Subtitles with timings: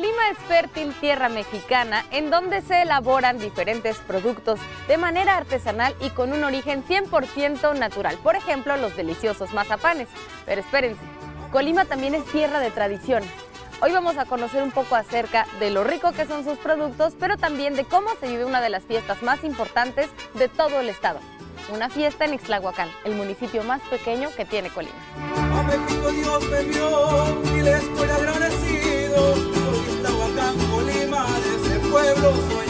[0.00, 6.08] Colima es fértil tierra mexicana en donde se elaboran diferentes productos de manera artesanal y
[6.08, 8.16] con un origen 100% natural.
[8.22, 10.08] Por ejemplo, los deliciosos mazapanes.
[10.46, 11.02] Pero espérense,
[11.52, 13.28] Colima también es tierra de tradiciones.
[13.82, 17.36] Hoy vamos a conocer un poco acerca de lo rico que son sus productos, pero
[17.36, 21.20] también de cómo se vive una de las fiestas más importantes de todo el estado.
[21.74, 24.96] Una fiesta en Ixtlahuacán, el municipio más pequeño que tiene Colima.
[25.52, 29.59] A México Dios me y estoy agradecido.
[31.90, 32.69] Pueblo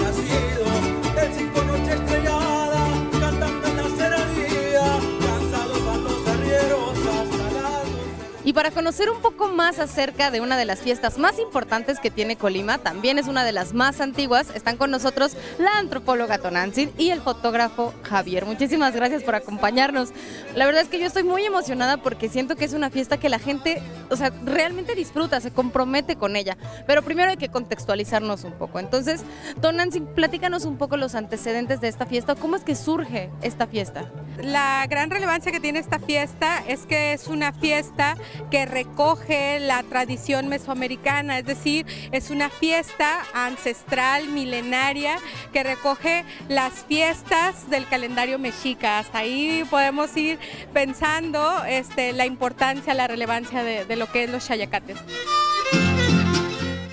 [8.50, 12.10] Y para conocer un poco más acerca de una de las fiestas más importantes que
[12.10, 16.90] tiene Colima, también es una de las más antiguas, están con nosotros la antropóloga Tonantzin
[16.98, 18.46] y el fotógrafo Javier.
[18.46, 20.09] Muchísimas gracias por acompañarnos.
[20.56, 23.28] La verdad es que yo estoy muy emocionada porque siento que es una fiesta que
[23.28, 26.57] la gente, o sea, realmente disfruta, se compromete con ella.
[26.88, 28.80] Pero primero hay que contextualizarnos un poco.
[28.80, 29.23] Entonces,
[29.60, 34.10] Tonantzin, platícanos un poco los antecedentes de esta fiesta, cómo es que surge esta fiesta.
[34.42, 38.16] La gran relevancia que tiene esta fiesta es que es una fiesta
[38.51, 45.16] que recoge la tradición mesoamericana, es decir, es una fiesta ancestral, milenaria,
[45.52, 48.99] que recoge las fiestas del calendario mexica.
[48.99, 50.38] Hasta ahí podemos ir
[50.73, 54.99] pensando este, la importancia, la relevancia de, de lo que es los chayacates.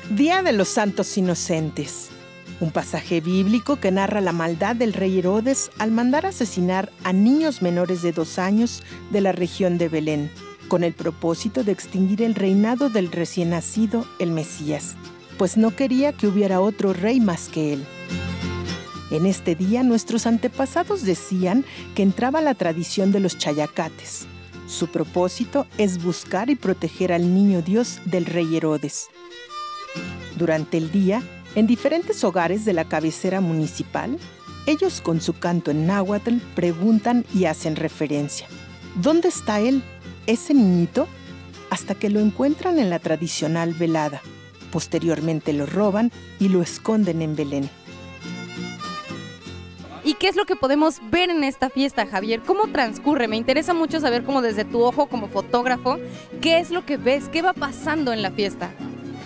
[0.09, 2.09] Día de los Santos Inocentes.
[2.59, 7.61] Un pasaje bíblico que narra la maldad del rey Herodes al mandar asesinar a niños
[7.61, 10.31] menores de dos años de la región de Belén,
[10.67, 14.95] con el propósito de extinguir el reinado del recién nacido, el Mesías,
[15.37, 17.85] pues no quería que hubiera otro rey más que él.
[19.09, 21.63] En este día nuestros antepasados decían
[21.95, 24.27] que entraba la tradición de los chayacates.
[24.67, 29.07] Su propósito es buscar y proteger al niño Dios del rey Herodes.
[30.37, 31.23] Durante el día,
[31.55, 34.17] en diferentes hogares de la cabecera municipal,
[34.65, 38.47] ellos con su canto en náhuatl preguntan y hacen referencia.
[38.95, 39.81] ¿Dónde está él,
[40.27, 41.07] ese niñito?
[41.69, 44.21] Hasta que lo encuentran en la tradicional velada.
[44.71, 47.69] Posteriormente lo roban y lo esconden en Belén.
[50.03, 52.41] ¿Y qué es lo que podemos ver en esta fiesta, Javier?
[52.45, 53.27] ¿Cómo transcurre?
[53.27, 55.97] Me interesa mucho saber cómo desde tu ojo como fotógrafo,
[56.39, 57.27] ¿qué es lo que ves?
[57.27, 58.71] ¿Qué va pasando en la fiesta?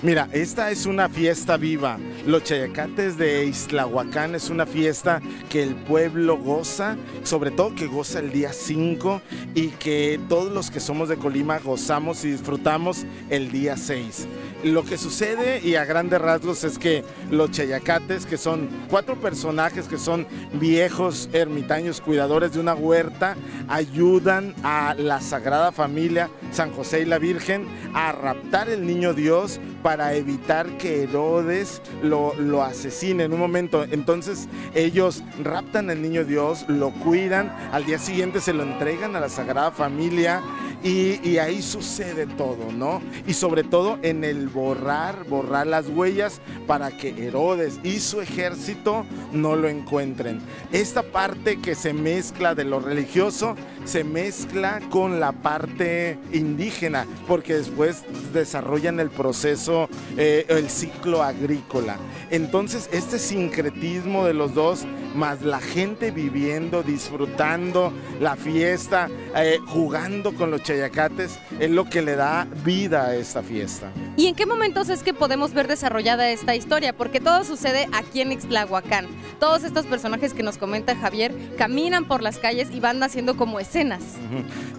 [0.04, 2.00] Mira, esta es una fiesta viva.
[2.26, 8.18] Los Chayacates de Islahuacán es una fiesta que el pueblo goza, sobre todo que goza
[8.18, 9.22] el día 5
[9.54, 14.28] y que todos los que somos de Colima gozamos y disfrutamos el día 6.
[14.64, 19.88] Lo que sucede y a grandes rasgos es que los Chayacates, que son cuatro personajes
[19.88, 23.36] que son viejos ermitaños cuidadores de una huerta,
[23.68, 29.60] ayudan a la Sagrada Familia San José y la Virgen a raptar el niño Dios
[29.82, 33.84] para evitar que Herodes lo, lo asesine en un momento.
[33.90, 39.20] Entonces ellos raptan al niño Dios, lo cuidan, al día siguiente se lo entregan a
[39.20, 40.42] la Sagrada Familia
[40.84, 43.02] y, ahí sucede todo, ¿no?
[43.28, 49.06] Y sobre todo en el borrar, borrar las huellas para que Herodes y su ejército
[49.32, 50.42] no lo encuentren.
[50.72, 53.56] Esta parte que se mezcla de lo religioso
[53.86, 58.04] se mezcla con la parte indígena, porque después
[58.34, 61.98] desarrollan el proceso, eh, el ciclo agrícola.
[62.30, 70.34] Entonces, este sincretismo de los dos, más la gente viviendo, disfrutando la fiesta, eh, jugando
[70.34, 73.92] con los chayacates, es lo que le da vida a esta fiesta.
[74.18, 76.92] ¿Y en qué momentos es que podemos ver desarrollada esta historia?
[76.92, 79.08] Porque todo sucede aquí en Ixtlahuacán.
[79.40, 83.60] Todos estos personajes que nos comenta Javier caminan por las calles y van haciendo como
[83.60, 84.04] escenas.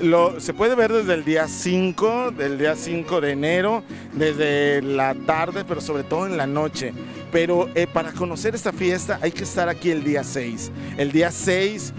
[0.01, 3.83] Lo, se puede ver desde el día 5, del día 5 de enero,
[4.13, 6.93] desde la tarde, pero sobre todo en la noche.
[7.33, 10.71] Pero eh, para conocer esta fiesta hay que estar aquí el día 6.
[10.99, 11.95] El día 6,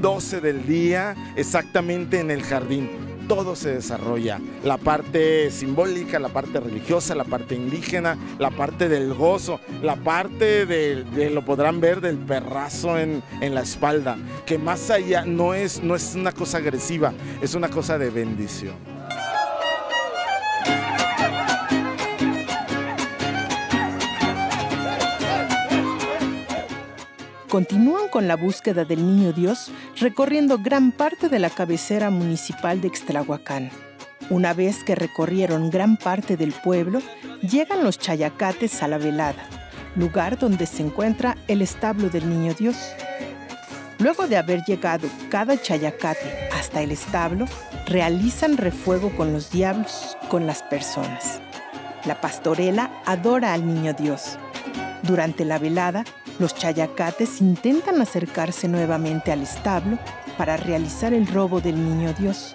[0.00, 3.07] 12 del día, exactamente en el jardín.
[3.28, 4.40] Todo se desarrolla.
[4.64, 10.64] La parte simbólica, la parte religiosa, la parte indígena, la parte del gozo, la parte
[10.66, 14.16] de, lo podrán ver del perrazo en, en la espalda,
[14.46, 18.97] que más allá no es, no es una cosa agresiva, es una cosa de bendición.
[27.48, 32.88] Continúan con la búsqueda del niño Dios recorriendo gran parte de la cabecera municipal de
[32.88, 33.70] Extrahuacán.
[34.28, 37.00] Una vez que recorrieron gran parte del pueblo,
[37.40, 39.48] llegan los chayacates a la velada,
[39.96, 42.76] lugar donde se encuentra el establo del niño Dios.
[43.98, 47.46] Luego de haber llegado cada chayacate hasta el establo,
[47.86, 51.40] realizan refuego con los diablos, con las personas.
[52.04, 54.38] La pastorela adora al niño Dios.
[55.02, 56.04] Durante la velada,
[56.38, 59.98] los chayacates intentan acercarse nuevamente al establo
[60.36, 62.54] para realizar el robo del niño Dios.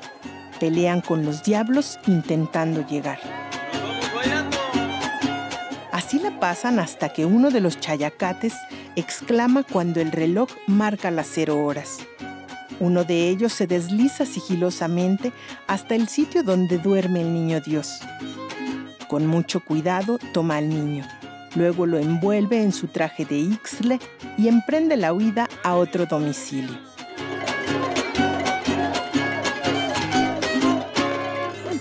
[0.60, 3.20] Pelean con los diablos intentando llegar.
[5.92, 8.54] Así la pasan hasta que uno de los chayacates
[8.96, 12.00] exclama cuando el reloj marca las cero horas.
[12.80, 15.32] Uno de ellos se desliza sigilosamente
[15.68, 18.00] hasta el sitio donde duerme el niño Dios.
[19.08, 21.06] Con mucho cuidado toma al niño,
[21.56, 24.00] luego lo envuelve en su traje de Ixle
[24.38, 26.78] y emprende la huida a otro domicilio.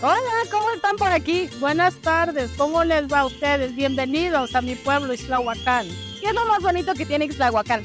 [0.04, 0.18] Hola,
[0.50, 1.48] ¿cómo están por aquí?
[1.60, 3.74] Buenas tardes, ¿cómo les va a ustedes?
[3.74, 5.86] Bienvenidos a mi pueblo Islahuacán.
[6.20, 7.84] ¿Qué es lo más bonito que tiene Ixtlahuacán?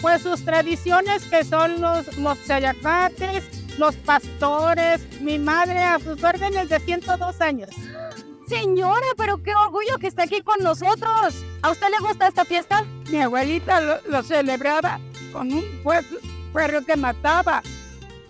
[0.00, 2.06] Pues sus tradiciones que son los,
[2.46, 3.44] chayacates,
[3.78, 7.70] los pastores, mi madre a sus órdenes de 102 años.
[8.50, 11.44] Señora, pero qué orgullo que está aquí con nosotros.
[11.62, 12.84] ¿A usted le gusta esta fiesta?
[13.08, 14.98] Mi abuelita lo, lo celebraba
[15.32, 16.18] con un pueblo,
[16.52, 17.62] perro que mataba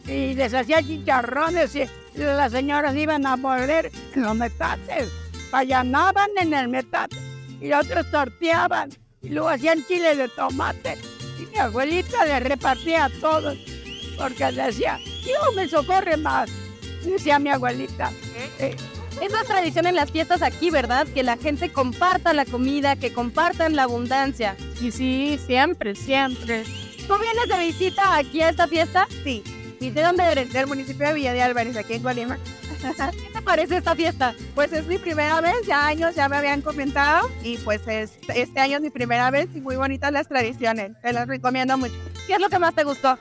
[0.06, 5.08] y les hacía chicharrones y las señoras iban a moler en los metates,
[5.50, 7.16] payanaban en el metate
[7.58, 8.90] y otros torteaban
[9.22, 10.98] y luego hacían chile de tomate
[11.38, 13.56] y mi abuelita le repartía a todos
[14.18, 16.50] porque decía, Dios me socorre más,
[17.02, 18.12] decía mi abuelita.
[18.58, 18.76] Eh,
[19.20, 21.06] Es la tradición en las fiestas aquí, ¿verdad?
[21.08, 24.56] Que la gente comparta la comida, que compartan la abundancia.
[24.80, 26.64] y sí, siempre, siempre.
[27.06, 29.06] ¿Tú vienes de visita aquí a esta fiesta?
[29.24, 29.42] Sí.
[29.80, 30.52] ¿Y de dónde eres?
[30.52, 32.38] Del municipio de Villa de Álvarez, aquí en Colima.
[32.80, 34.34] ¿Qué te parece esta fiesta?
[34.54, 38.60] Pues es mi primera vez, ya años ya me habían comentado y pues es- este
[38.60, 40.92] año es mi primera vez y muy bonitas las tradiciones.
[41.02, 41.94] Te las recomiendo mucho.
[42.26, 43.18] ¿Qué es lo que más te gustó?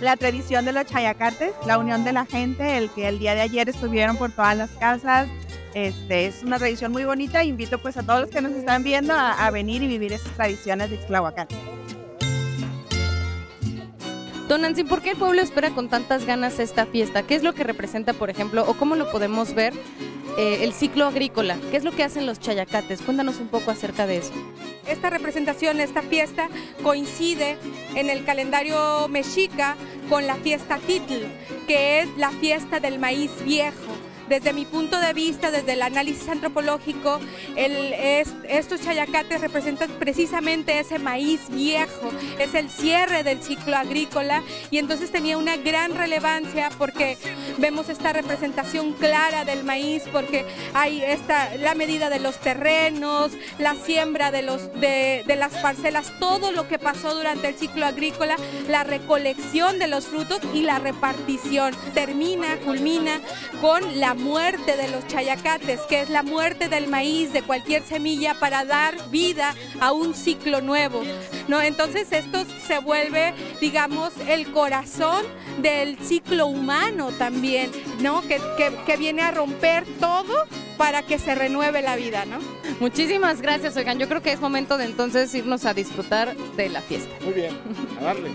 [0.00, 3.40] La tradición de los chayacates, la unión de la gente, el que el día de
[3.40, 5.28] ayer estuvieron por todas las casas.
[5.74, 7.42] Este, es una tradición muy bonita.
[7.42, 10.90] Invito pues a todos los que nos están viendo a, venir y vivir esas tradiciones
[10.90, 11.48] de Ixtlahuacán.
[14.48, 17.22] Don Nancy, ¿por qué el pueblo espera con tantas ganas esta fiesta?
[17.22, 19.74] ¿Qué es lo que representa, por ejemplo, o cómo lo podemos ver
[20.38, 21.58] eh, el ciclo agrícola?
[21.70, 23.02] ¿Qué es lo que hacen los chayacates?
[23.02, 24.32] Cuéntanos un poco acerca de eso.
[24.86, 26.48] Esta representación, esta fiesta
[26.82, 27.58] coincide
[27.94, 29.76] en el calendario mexica
[30.08, 31.26] con la fiesta Titl,
[31.66, 33.76] que es la fiesta del maíz viejo.
[34.28, 37.18] Desde mi punto de vista, desde el análisis antropológico,
[37.56, 45.10] estos chayacates representan precisamente ese maíz viejo, es el cierre del ciclo agrícola y entonces
[45.10, 47.16] tenía una gran relevancia porque
[47.56, 50.44] vemos esta representación clara del maíz, porque
[50.74, 56.12] hay esta, la medida de los terrenos, la siembra de, los, de, de las parcelas,
[56.18, 58.36] todo lo que pasó durante el ciclo agrícola,
[58.68, 61.74] la recolección de los frutos y la repartición.
[61.94, 63.20] Termina, culmina
[63.60, 68.34] con la muerte de los chayacates, que es la muerte del maíz, de cualquier semilla,
[68.38, 71.02] para dar vida a un ciclo nuevo.
[71.48, 71.60] ¿no?
[71.62, 75.24] Entonces esto se vuelve, digamos, el corazón
[75.62, 77.70] del ciclo humano también,
[78.00, 78.20] ¿no?
[78.22, 80.34] Que, que- que viene a romper todo
[80.76, 82.38] para que se renueve la vida, ¿no?
[82.80, 83.98] Muchísimas gracias, oigan.
[83.98, 87.12] Yo creo que es momento de entonces irnos a disfrutar de la fiesta.
[87.24, 87.56] Muy bien,
[88.00, 88.30] a darle.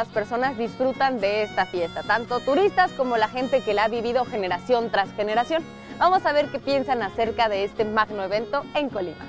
[0.00, 4.24] Las personas disfrutan de esta fiesta, tanto turistas como la gente que la ha vivido
[4.24, 5.62] generación tras generación.
[5.98, 9.26] Vamos a ver qué piensan acerca de este magno evento en Colima.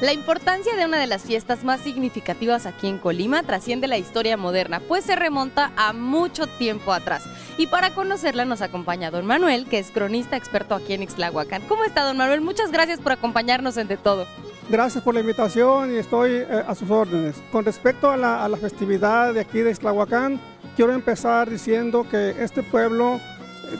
[0.00, 4.36] La importancia de una de las fiestas más significativas aquí en Colima trasciende la historia
[4.36, 7.22] moderna, pues se remonta a mucho tiempo atrás.
[7.56, 11.62] Y para conocerla nos acompaña don Manuel, que es cronista experto aquí en Ixtlahuacán.
[11.68, 12.40] ¿Cómo está don Manuel?
[12.40, 14.26] Muchas gracias por acompañarnos en De Todo.
[14.70, 17.36] Gracias por la invitación y estoy eh, a sus órdenes.
[17.50, 20.38] Con respecto a la, a la festividad de aquí de Islahuacán,
[20.76, 23.20] quiero empezar diciendo que este pueblo, eh,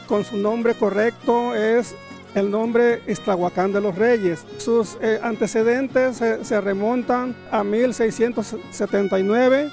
[0.07, 1.95] con su nombre correcto, es
[2.33, 4.43] el nombre Islahuacán de los Reyes.
[4.57, 9.69] Sus eh, antecedentes se- remontan a 1679,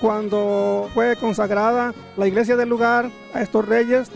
[0.00, 4.10] cuando fue consagrada la iglesia del lugar a estos reyes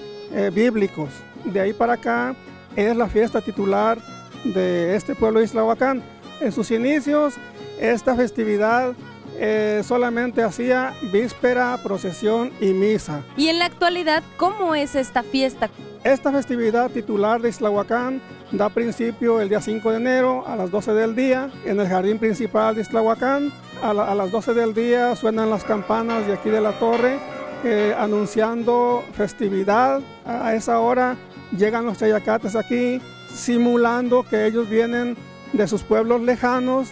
[0.53, 1.09] bíblicos.
[1.45, 2.37] De ahí para acá
[2.77, 3.99] es la fiesta titular
[4.45, 6.03] de este pueblo de Islahuacán.
[6.41, 7.35] En sus inicios,
[7.81, 8.95] esta festividad
[9.39, 13.23] eh, solamente hacía víspera, procesión y misa.
[13.37, 15.71] Y en la actualidad, ¿cómo es esta fiesta?
[16.05, 20.93] Esta festividad titular de Islahuacán da principio el día 5 de enero a las 12
[20.95, 23.53] del día en el jardín principal de Islahuacán.
[23.83, 27.19] A, la- a las 12 del día suenan las campanas de aquí de la torre
[27.65, 30.01] eh, anunciando festividad.
[30.27, 31.17] A a esa hora
[31.57, 33.01] llegan los chayacates aquí
[33.35, 35.17] simulando que ellos vienen
[35.53, 36.89] de sus pueblos lejanos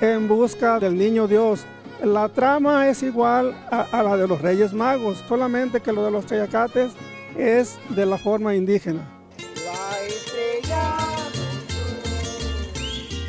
[0.00, 1.64] en busca del niño Dios.
[2.02, 6.26] La trama es igual a, la de los Reyes Magos, solamente que lo de los
[6.26, 6.92] chayacates
[7.36, 9.12] es de la forma indígena.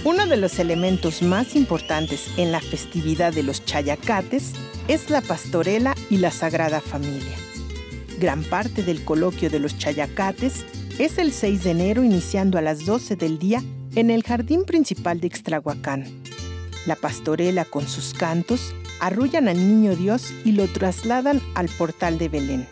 [0.03, 4.53] Uno de los elementos más importantes en la festividad de los chayacates
[4.87, 7.35] es la pastorela y la Sagrada Familia.
[8.19, 10.65] Gran parte del coloquio de los chayacates
[10.97, 13.61] es el 6 de enero iniciando a las 12 del día
[13.97, 16.05] en el jardín principal de Ixtlahuacán.
[16.85, 22.29] La pastorela con sus cantos arrullan al niño Dios y lo trasladan al portal de
[22.29, 22.67] Belén.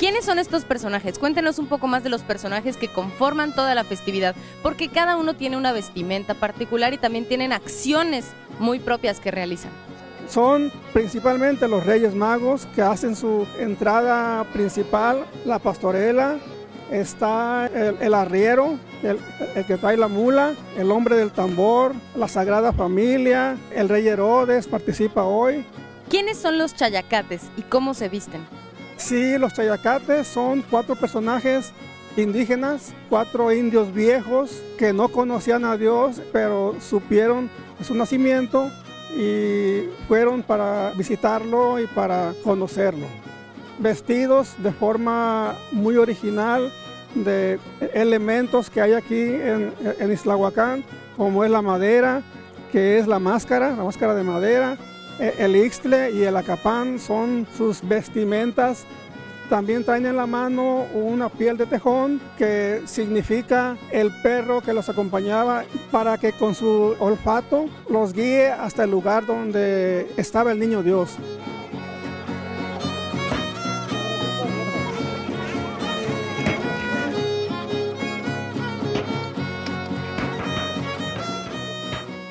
[0.00, 1.20] ¿Quiénes son estos personajes?
[1.20, 5.34] Cuéntenos un poco más de los personajes que conforman toda la festividad, porque cada uno
[5.34, 8.26] tiene una vestimenta particular y también tienen acciones
[8.58, 9.70] muy propias que realizan.
[10.28, 16.38] Son principalmente los Reyes Magos que hacen su entrada principal, la pastorela,
[17.00, 19.18] está el, el arriero, el,
[19.54, 24.66] el que trae la mula, el hombre del tambor, la Sagrada Familia, el Rey Herodes
[24.66, 25.66] participa hoy.
[26.08, 28.40] ¿Quiénes son los chayacates y cómo se visten?
[28.96, 31.72] Sí, los chayacates son cuatro personajes
[32.16, 37.50] indígenas, cuatro indios viejos que no conocían a Dios, pero supieron
[37.82, 38.70] su nacimiento
[39.16, 43.06] y fueron para visitarlo y para conocerlo.
[43.78, 46.72] Vestidos de forma muy original
[47.14, 47.58] de
[47.92, 50.84] elementos que hay aquí en, en Islahuacán,
[51.16, 52.22] como es la madera,
[52.72, 54.76] que es la máscara, la máscara de madera,
[55.20, 58.84] eh, el ixtle y el acapán son sus vestimentas.
[59.48, 64.88] También traen en la mano una piel de tejón que significa el perro que los
[64.88, 70.82] acompañaba para que con su olfato los guíe hasta el lugar donde estaba el niño
[70.82, 71.16] Dios.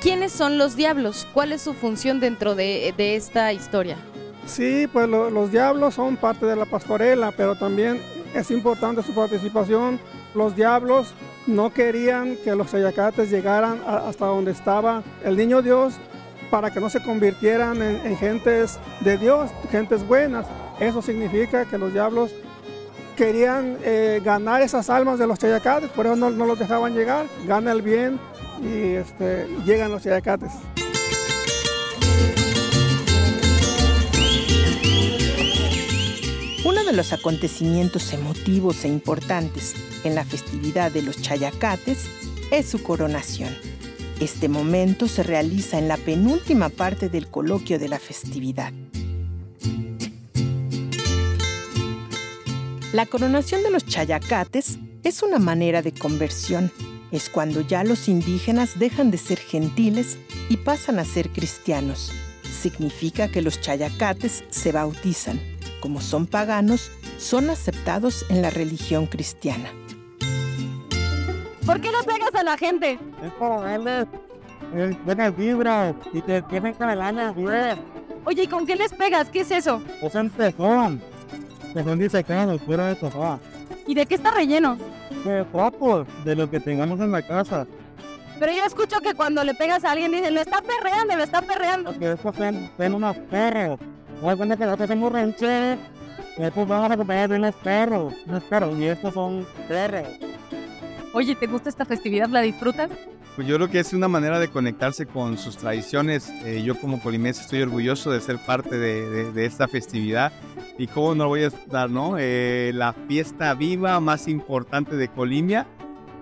[0.04, 1.26] ¿Quiénes son los diablos?
[1.34, 3.96] ¿Cuál es su función dentro de, esta historia?
[4.46, 8.02] Sí, pues lo- los diablos son parte de la pastorela, pero también
[8.36, 9.98] es importante su participación.
[10.36, 11.14] Los diablos
[11.48, 15.94] no querían que los ayacates llegaran hasta donde estaba el niño Dios
[16.52, 20.46] para que no se convirtieran en, en gentes de Dios, gentes buenas.
[20.82, 22.32] Eso significa que los diablos
[23.16, 27.26] querían eh, ganar esas almas de los chayacates, por eso no los dejaban llegar.
[27.46, 28.20] Gana el bien
[28.64, 30.52] y este, llegan los chayacates.
[36.66, 42.08] Uno de los acontecimientos emotivos e importantes en la festividad de los chayacates
[42.52, 43.54] es su coronación.
[44.22, 48.72] Este momento se realiza en la penúltima parte del coloquio de la festividad.
[52.94, 56.72] La coronación de los chayacates es una manera de conversión.
[57.14, 60.18] Es cuando ya los indígenas dejan de ser gentiles
[60.50, 62.12] y pasan a ser cristianos.
[62.42, 65.40] Significa que los chayacates se bautizan.
[65.80, 69.70] Como son paganos, son aceptados en la religión cristiana.
[71.68, 72.98] ¿Por qué no pegas a la gente?
[73.24, 74.08] Es para darles
[74.74, 77.78] el buena vibra y te tienen con la lana, güey.
[78.26, 79.30] Oye, ¿y con qué les pegas?
[79.30, 79.84] ¿Qué es eso?
[80.02, 81.00] Pues en tejón.
[81.76, 83.40] Tejón disecados, fuera de sofá.
[83.86, 84.80] ¿Y de qué está relleno?
[85.24, 87.66] De papos, de lo que tengamos en la casa.
[88.40, 91.42] Pero yo escucho que cuando le pegas a alguien dicen, lo está perreando, lo está
[91.42, 91.92] perreando.
[91.92, 93.80] Porque estos son, son unos perros.
[94.24, 95.80] Hay cuenta que nosotros somos rancheros.
[96.38, 98.14] Estos vamos a acompañar de unos perros.
[98.26, 98.78] Unos perros.
[98.78, 100.08] Y estos son perros.
[101.14, 102.28] Oye, ¿te gusta esta festividad?
[102.30, 102.90] ¿La disfrutan?
[103.36, 106.30] Pues yo creo que es una manera de conectarse con sus tradiciones.
[106.46, 110.32] Eh, yo como colimense estoy orgulloso de ser parte de, de- de esta festividad.
[110.78, 112.16] Y cómo no voy a dar, ¿no?
[112.20, 115.66] Eh, la fiesta viva más importante de Colombia,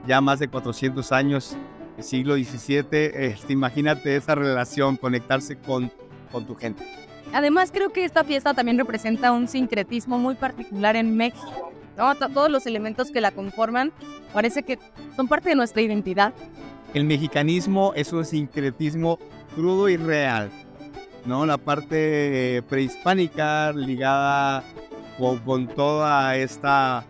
[0.07, 1.57] ya más de 400 años,
[1.99, 2.85] siglo XVII.
[2.91, 5.91] Este, imagínate esa relación, conectarse con,
[6.31, 6.83] con tu gente.
[7.33, 11.71] Además, creo que esta fiesta también representa un sincretismo muy particular en México.
[11.97, 12.15] ¿no?
[12.15, 13.91] To- Todos los elementos que la conforman
[14.33, 14.79] parece que
[15.17, 16.33] son parte de nuestra identidad.
[16.93, 19.17] El mexicanismo es un sincretismo
[19.55, 20.49] crudo y real,
[21.25, 21.45] ¿no?
[21.45, 24.63] La parte eh, prehispánica ligada
[25.17, 27.05] con, con toda esta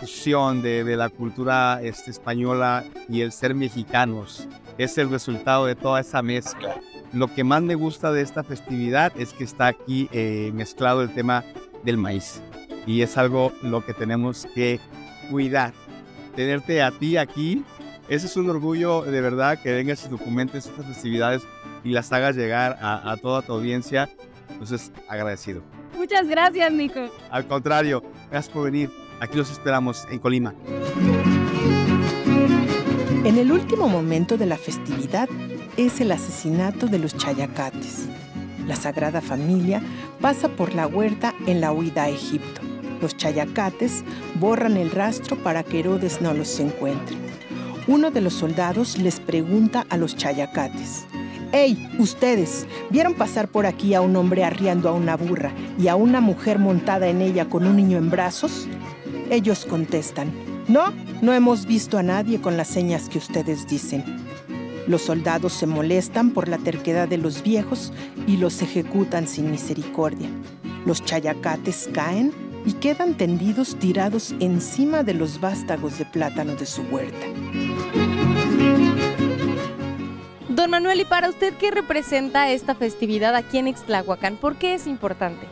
[0.00, 4.48] fusión de, de la cultura este, española y el ser mexicanos.
[4.78, 6.76] es el resultado de toda esa mezcla.
[7.12, 11.12] Lo que más me gusta de esta festividad es que está aquí eh, mezclado el
[11.12, 11.44] tema
[11.84, 12.40] del maíz.
[12.86, 14.80] Y es algo lo que tenemos que
[15.30, 15.72] cuidar.
[16.36, 17.64] Tenerte a ti aquí,
[18.08, 21.42] ese es un orgullo de verdad que vengas y documentes estas festividades
[21.84, 24.08] y las hagas llegar a, a toda tu audiencia.
[24.50, 25.62] Entonces, agradecido.
[25.96, 27.00] Muchas gracias, Nico.
[27.30, 28.90] Al contrario, gracias por venir.
[29.20, 30.54] Aquí los esperamos en Colima.
[33.24, 35.28] En el último momento de la festividad
[35.76, 38.08] es el asesinato de los chayacates.
[38.66, 39.82] La Sagrada Familia
[40.20, 42.60] pasa por la huerta en la huida a Egipto.
[43.00, 44.04] Los chayacates
[44.36, 47.27] borran el rastro para que Herodes no los encuentre.
[47.88, 51.06] Uno de los soldados les pregunta a los chayacates,
[51.52, 52.66] ¡Hey, ustedes!
[52.90, 56.58] ¿Vieron pasar por aquí a un hombre arriando a una burra y a una mujer
[56.58, 58.68] montada en ella con un niño en brazos?
[59.30, 60.30] Ellos contestan,
[60.68, 60.92] no,
[61.22, 64.04] no hemos visto a nadie con las señas que ustedes dicen.
[64.86, 67.94] Los soldados se molestan por la terquedad de los viejos
[68.26, 70.28] y los ejecutan sin misericordia.
[70.84, 72.34] Los chayacates caen
[72.66, 77.26] y quedan tendidos tirados encima de los vástagos de plátano de su huerta.
[80.48, 84.36] Don Manuel, ¿y para usted qué representa esta festividad aquí en Ixtlahuacán?
[84.36, 85.46] ¿Por qué es importante?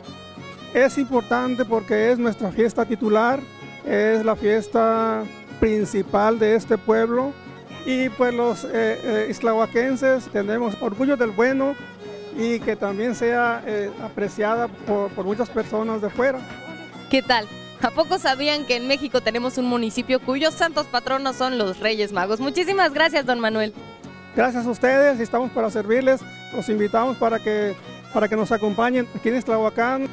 [0.73, 3.39] Es importante porque es nuestra fiesta titular,
[3.85, 5.23] es la fiesta
[5.59, 7.31] principal de este pueblo
[7.85, 11.73] y pues los eh, eh, islahuaquenses tenemos orgullo del bueno
[12.37, 16.39] y que también sea eh, apreciada por, por muchas personas de fuera.
[17.09, 17.47] ¿Qué tal?
[17.81, 22.11] ¿A poco sabían que en México tenemos un municipio cuyos santos patronos son los Reyes
[22.11, 22.39] Magos?
[22.39, 23.73] Muchísimas gracias, don Manuel.
[24.35, 26.21] Gracias a ustedes estamos para servirles.
[26.53, 27.75] Los invitamos para que,
[28.13, 30.07] para que nos acompañen aquí en Islahuacán.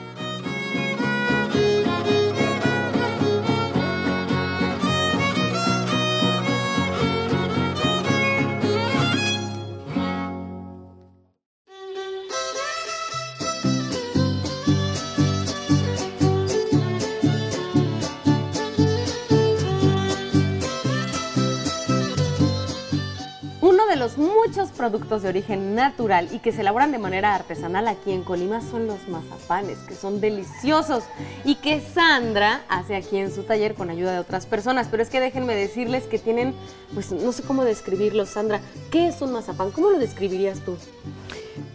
[24.84, 28.86] Productos de origen natural y que se elaboran de manera artesanal aquí en Colima son
[28.86, 31.04] los mazapanes, que son deliciosos
[31.42, 34.88] y que Sandra hace aquí en su taller con ayuda de otras personas.
[34.90, 36.54] Pero es que déjenme decirles que tienen,
[36.92, 38.60] pues no sé cómo describirlo, Sandra.
[38.90, 39.70] ¿Qué es un mazapán?
[39.70, 40.76] ¿Cómo lo describirías tú?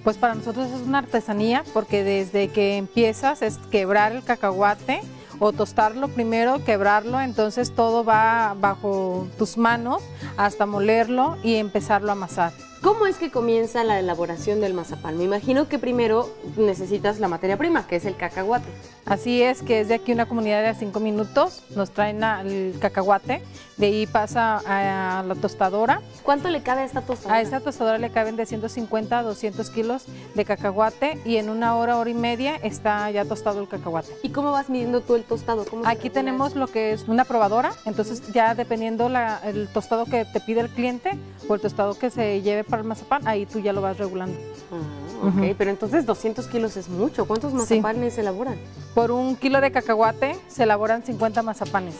[0.03, 5.01] Pues para nosotros es una artesanía porque desde que empiezas es quebrar el cacahuate
[5.39, 10.03] o tostarlo primero, quebrarlo, entonces todo va bajo tus manos
[10.37, 12.68] hasta molerlo y empezarlo a amasar.
[12.81, 15.17] ¿Cómo es que comienza la elaboración del mazapán?
[15.17, 18.69] Me imagino que primero necesitas la materia prima, que es el cacahuate.
[19.05, 23.41] Así es, que es de aquí una comunidad de cinco minutos, nos traen el cacahuate,
[23.75, 26.01] de ahí pasa a la tostadora.
[26.23, 27.35] ¿Cuánto le cabe a esta tostadora?
[27.35, 30.03] A esta tostadora le caben de 150 a 200 kilos
[30.35, 34.09] de cacahuate y en una hora, hora y media está ya tostado el cacahuate.
[34.23, 35.65] ¿Y cómo vas midiendo tú el tostado?
[35.65, 36.59] ¿Cómo se Aquí tenemos eso?
[36.59, 40.69] lo que es una probadora, entonces ya dependiendo la- el tostado que te pide el
[40.69, 41.17] cliente
[41.49, 44.37] o el tostado que se lleve para el mazapán, ahí tú ya lo vas regulando.
[44.71, 45.55] Ah, ok, Ujú.
[45.57, 47.25] pero entonces 200 kilos es mucho.
[47.25, 48.55] ¿Cuántos mazapanes se elaboran?
[48.93, 51.95] Por un kilo de cacahuate se elaboran 50 mazapanes.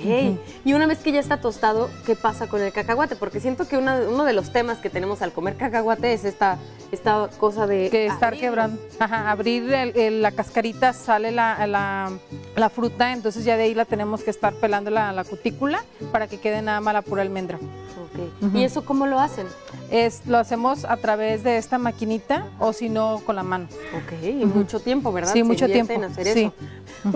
[0.00, 3.16] Hey, Y una vez que ya está tostado, ¿qué pasa con el cacahuate?
[3.16, 6.56] Porque siento que una- uno de los temas que tenemos al comer cacahuate es esta,
[6.92, 7.90] esta cosa de...
[7.90, 8.40] que estar abrirlo.
[8.48, 8.80] quebrando.
[9.00, 12.12] Ajá, abrir el- el- la cascarita, sale la, la-
[12.54, 16.28] la fruta, entonces ya de ahí la tenemos que estar pelando la, la cutícula para
[16.28, 17.56] que quede nada más la pura almendra.
[17.58, 18.44] Ok.
[18.50, 18.56] Ujú.
[18.58, 19.46] ¿Y eso cómo lo hacen?
[19.90, 23.68] Es, lo hacemos a través de esta maquinita o si no con la mano.
[23.96, 25.32] Ok, y mucho tiempo, ¿verdad?
[25.32, 26.40] Sí, Se mucho tiempo, en hacer sí.
[26.40, 26.52] eso.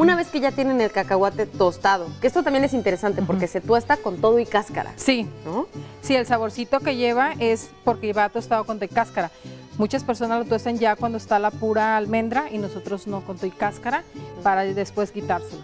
[0.01, 3.61] Una vez que ya tienen el cacahuate tostado, que esto también es interesante porque se
[3.61, 5.67] tuesta con todo y cáscara, Sí, ¿no?
[6.03, 9.31] sí, el saborcito que lleva es porque va tostado con todo y cáscara.
[9.79, 13.47] Muchas personas lo tuestan ya cuando está la pura almendra y nosotros no con todo
[13.47, 14.05] y cáscara
[14.43, 15.63] para después quitárselo.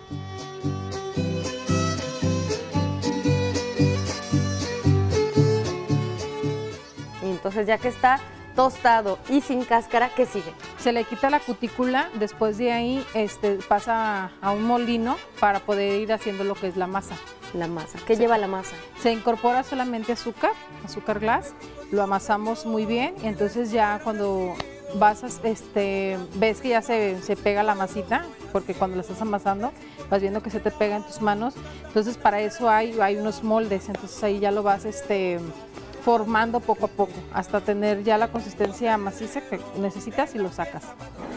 [7.49, 8.21] Entonces ya que está
[8.55, 10.53] tostado y sin cáscara, ¿qué sigue?
[10.79, 16.01] Se le quita la cutícula, después de ahí este, pasa a un molino para poder
[16.01, 17.15] ir haciendo lo que es la masa.
[17.55, 17.99] La masa.
[18.07, 18.75] ¿Qué lleva la masa?
[19.01, 20.51] Se incorpora solamente azúcar,
[20.85, 21.55] azúcar glass,
[21.93, 24.55] lo amasamos muy bien y entonces ya cuando
[24.97, 29.23] vas, a- este, ves que ya se, se pega la masita, porque cuando la estás
[29.23, 29.73] amasando
[30.11, 31.55] vas viendo que se te pega en tus manos,
[31.87, 35.39] entonces para eso hay, hay unos moldes, entonces ahí ya lo vas este,
[36.09, 40.83] formando poco a poco hasta tener ya la consistencia maciza que necesitas y lo sacas.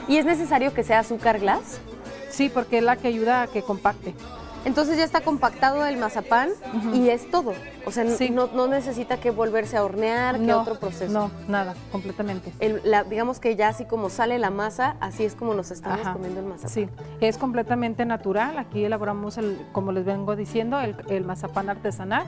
[0.08, 1.82] ¿Y es necesario que sea azúcar glass?
[2.30, 4.16] Sí, porque es la que ayuda a que compacte.
[4.64, 6.52] Entonces ya está compactado el mazapán
[6.94, 7.52] y es todo.
[7.86, 8.30] O sea, Sí.
[8.30, 11.12] no, no necesita que volverse a hornear, que otro proceso.
[11.12, 12.54] No, nada, completamente.
[12.62, 16.00] El- la- digamos que ya así como sale la masa, así es como nos estamos
[16.00, 16.14] Ajá.
[16.14, 16.70] comiendo el mazapán.
[16.70, 16.88] Sí,
[17.20, 18.58] es completamente natural.
[18.58, 22.26] Aquí elaboramos, el, como les vengo diciendo, el, el mazapán artesanal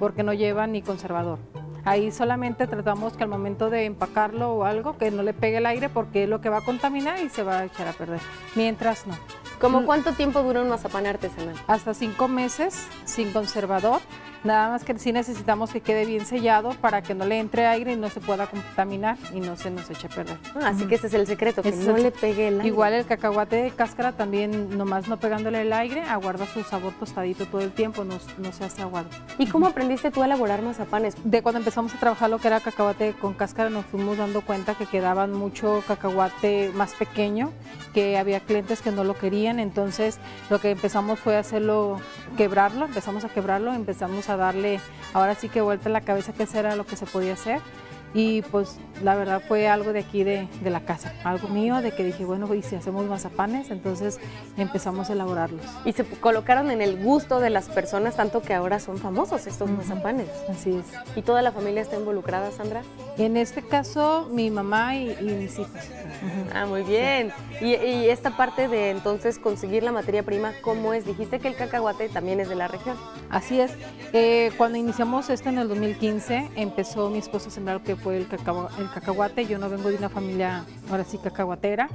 [0.00, 1.38] porque no lleva ni conservador.
[1.84, 5.66] Ahí solamente tratamos que al momento de empacarlo o algo, que no le pegue el
[5.66, 8.20] aire porque es lo que va a contaminar y se va a echar a perder.
[8.54, 9.14] Mientras no.
[9.60, 9.84] ¿Cómo Mm.
[9.84, 11.56] cuánto tiempo dura un mazapán artesanal?
[11.66, 14.00] Hasta cinco meses sin conservador.
[14.44, 17.94] Nada más que sí necesitamos que quede bien sellado para que no le entre aire
[17.94, 20.36] y no se pueda contaminar y no se nos eche a perder.
[20.54, 22.68] Ah, así que ese es el secreto, que Ese es no le pegue el aire.
[22.68, 27.46] Igual el cacahuate de cáscara también, nomás no pegándole el aire, aguarda su sabor tostadito
[27.46, 29.08] todo el tiempo, no, no se hace aguado.
[29.38, 31.16] ¿Y cómo aprendiste tú a elaborar mazapanes?
[31.24, 34.74] De cuando empezamos a trabajar lo que era cacahuate con cáscara, nos fuimos dando cuenta
[34.74, 37.50] que quedaban mucho cacahuate más pequeño,
[37.94, 40.18] que había clientes que no lo querían, entonces
[40.50, 41.98] lo que empezamos fue hacerlo,
[42.36, 44.80] quebrarlo, empezamos a quebrarlo, empezamos a darle,
[45.12, 47.60] ahora sí que vuelta la cabeza que ese era lo que se podía hacer.
[48.14, 51.90] Y pues la verdad fue algo de aquí de, de la casa, algo mío, de
[51.90, 54.20] que dije, bueno, y si hacemos mazapanes, entonces
[54.56, 55.64] empezamos a elaborarlos.
[55.84, 59.68] Y se colocaron en el gusto de las personas, tanto que ahora son famosos estos
[59.68, 60.28] mazapanes.
[60.48, 61.16] Así es.
[61.16, 62.82] ¿Y toda la familia está involucrada, Sandra?
[63.18, 65.80] En este caso, mi mamá y, y mis hijos.
[66.54, 67.32] Ah, muy bien.
[67.60, 71.04] Y, y esta parte de entonces conseguir la materia prima, ¿cómo es?
[71.04, 72.96] Dijiste que el cacahuate también es de la región.
[73.30, 73.72] Así es.
[74.12, 78.28] Eh, cuando iniciamos esto en el 2015, empezó mi esposo a sembrar que fue el,
[78.28, 79.46] cacao- el cacahuate.
[79.46, 81.88] Yo no vengo de una familia, ahora sí, cacahuatera,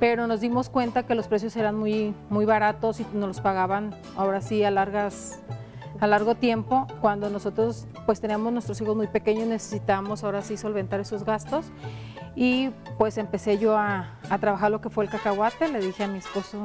[0.00, 3.94] pero nos dimos cuenta que los precios eran muy, muy baratos y nos los pagaban,
[4.16, 5.38] ahora sí, a largas
[6.00, 10.98] a largo tiempo, cuando nosotros pues teníamos nuestros hijos muy pequeños, necesitábamos ahora sí solventar
[10.98, 11.66] esos gastos.
[12.34, 16.08] Y pues empecé yo a, a trabajar lo que fue el cacahuate, le dije a
[16.08, 16.64] mi esposo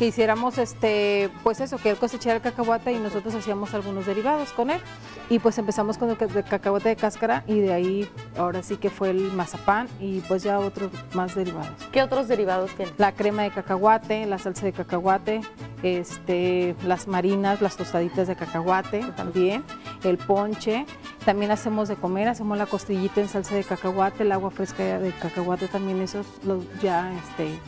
[0.00, 4.50] que hiciéramos este, pues eso, que él cosechara el cacahuate y nosotros hacíamos algunos derivados
[4.52, 4.80] con él.
[5.28, 8.08] Y pues empezamos con el cacahuate de cáscara y de ahí
[8.38, 11.74] ahora sí que fue el mazapán y pues ya otros más derivados.
[11.92, 12.94] ¿Qué otros derivados tienen?
[12.96, 15.42] La crema de cacahuate, la salsa de cacahuate,
[15.82, 19.62] este, las marinas, las tostaditas de cacahuate también,
[20.02, 20.86] el ponche.
[21.26, 25.12] También hacemos de comer, hacemos la costillita en salsa de cacahuate, el agua fresca de
[25.12, 27.58] cacahuate también, esos los ya, este,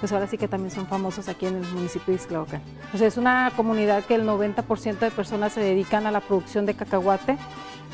[0.00, 2.62] pues ahora sí que también son famosos aquí en el municipio de Ixtlahuacán.
[2.94, 6.66] O sea, es una comunidad que el 90% de personas se dedican a la producción
[6.66, 7.36] de cacahuate.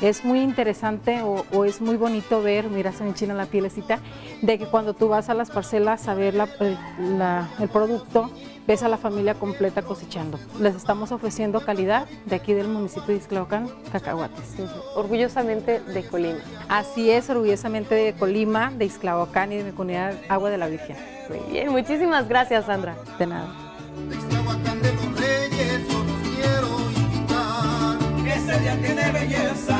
[0.01, 3.99] Es muy interesante o, o es muy bonito ver, mira, se me enchina la pielecita,
[4.41, 6.77] de que cuando tú vas a las parcelas a ver la- el,
[7.17, 8.29] la- el producto,
[8.67, 10.37] ves a la familia completa cosechando.
[10.59, 14.55] Les estamos ofreciendo calidad de aquí del municipio de Ixtlahuacán, cacahuates.
[14.95, 16.39] Orgullosamente de Colima.
[16.67, 20.97] Así es, orgullosamente de Colima, de Ixtlahuacán y de mi comunidad Agua de la Virgen.
[21.29, 22.95] Muy bien, muchísimas gracias, Sandra.
[23.17, 23.47] De nada.
[28.27, 29.74] Ese día tiene belleza,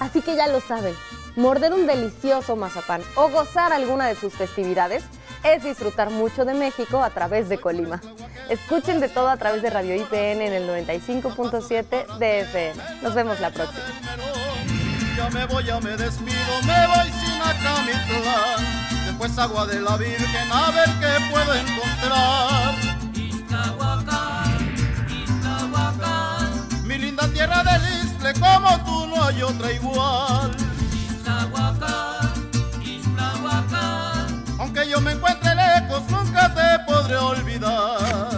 [0.00, 0.94] Así que ya lo saben,
[1.36, 5.04] morder un delicioso mazapán o gozar alguna de sus festividades
[5.42, 8.00] es disfrutar mucho de México a través de Colima.
[8.48, 12.82] Escuchen de todo a través de Radio IPN en el 95.7 de FM.
[13.00, 13.84] Nos vemos la próxima.
[15.16, 20.50] Ya me voy, ya me despido, me voy sin Acamitlán pues agua de la Virgen
[20.50, 22.74] a ver qué puedo encontrar.
[23.14, 24.74] Iztahuacán,
[25.08, 30.50] Iztahuacán, mi linda tierra del Istle, como tú no hay otra igual.
[31.08, 32.50] Iztahuacán,
[32.84, 38.31] Iztahuacán, aunque yo me encuentre lejos, nunca te podré olvidar.